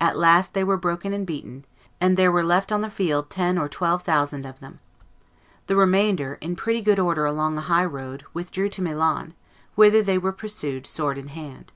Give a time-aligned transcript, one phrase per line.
[0.00, 1.64] At last they were broken and beaten,
[2.00, 4.78] and there were left on the field ten or twelve thousand of them.
[5.66, 9.34] The remainder, in pretty good order along a high road, withdrew to Milan,
[9.74, 11.72] whither they were pursued sword in hand."